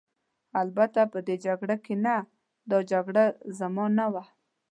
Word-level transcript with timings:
البته 0.61 1.01
په 1.11 1.19
دې 1.27 1.35
جګړه 1.45 1.75
کې 1.85 1.95
نه، 2.05 2.15
دا 2.69 2.79
جګړه 2.91 3.23
زما 3.59 3.85
نه 3.97 4.05
وه. 4.13 4.23